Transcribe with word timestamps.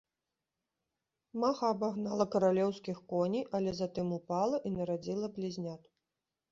Маха 1.43 1.65
абагнала 1.75 2.25
каралеўскіх 2.37 2.97
коней, 3.13 3.43
але 3.59 3.69
затым 3.83 4.07
ўпала 4.19 4.57
і 4.71 4.77
нарадзіла 4.81 5.33
блізнят. 5.39 5.81